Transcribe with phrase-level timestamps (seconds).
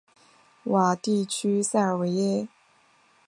[0.63, 2.47] 瓦地区塞尔维耶。